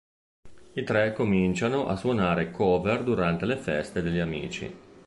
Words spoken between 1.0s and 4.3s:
cominciano a suonare cover durante le feste degli